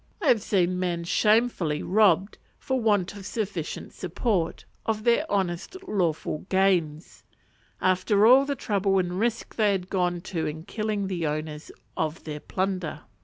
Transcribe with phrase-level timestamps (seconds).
[0.19, 6.39] I have seen men shamefully robbed, for want of sufficient support, of their honest lawful
[6.49, 7.23] gains;
[7.79, 12.23] after all the trouble and risk they had gone to in killing the owners, of
[12.23, 13.01] their plunder.